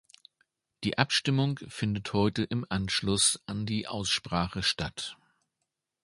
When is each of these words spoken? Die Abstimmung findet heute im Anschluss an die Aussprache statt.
Die 0.83 0.97
Abstimmung 0.97 1.59
findet 1.67 2.11
heute 2.13 2.41
im 2.41 2.65
Anschluss 2.69 3.39
an 3.45 3.67
die 3.67 3.87
Aussprache 3.87 4.63
statt. 4.63 5.15